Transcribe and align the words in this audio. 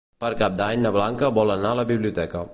Per 0.23 0.29
Cap 0.39 0.55
d'Any 0.61 0.81
na 0.85 0.93
Blanca 0.95 1.31
vol 1.41 1.57
anar 1.59 1.75
a 1.77 1.81
la 1.83 1.87
biblioteca. 1.95 2.47